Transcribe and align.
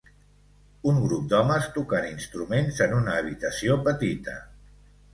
Un 0.91 0.97
grup 1.03 1.27
d'homes 1.33 1.69
tocant 1.77 2.09
instruments 2.15 2.83
en 2.89 2.99
una 3.03 3.17
habitació 3.21 3.81
petita. 3.93 4.39